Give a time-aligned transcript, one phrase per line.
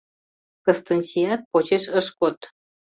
[0.65, 2.37] Кыстынчият почеш ыш код.